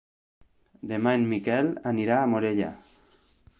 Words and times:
Demà 0.91 1.13
en 1.19 1.27
Miquel 1.35 1.71
anirà 1.93 2.19
a 2.23 2.33
Morella. 2.35 2.73